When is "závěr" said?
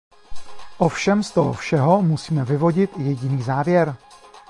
3.43-3.95